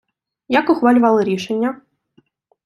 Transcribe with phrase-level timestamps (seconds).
[0.47, 1.81] Як ухвалювали рішення?